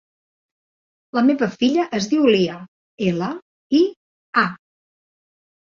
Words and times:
La 1.17 1.23
meva 1.27 1.49
filla 1.57 1.85
es 1.99 2.09
diu 2.15 2.25
Lia: 2.37 2.57
ela, 3.11 3.31
i, 3.83 3.85
a. 4.47 4.51